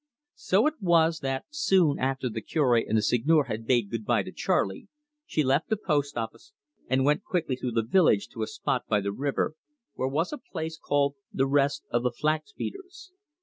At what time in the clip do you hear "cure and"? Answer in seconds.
2.41-2.97